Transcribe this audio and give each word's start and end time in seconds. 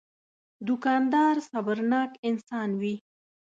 دوکاندار 0.67 1.35
صبرناک 1.49 2.11
انسان 2.29 2.69
وي. 2.81 2.95